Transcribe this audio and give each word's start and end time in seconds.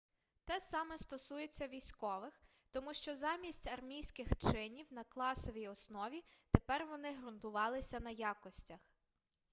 те 0.45 0.59
саме 0.59 0.97
стосується 0.97 1.67
військових 1.67 2.41
тому 2.71 2.93
що 2.93 3.15
замість 3.15 3.67
армійських 3.67 4.27
чинів 4.37 4.93
на 4.93 5.03
класовій 5.03 5.67
основі 5.67 6.23
тепер 6.51 6.85
вони 6.85 7.13
грунтувалися 7.13 7.99
на 7.99 8.09
якостях 8.09 8.79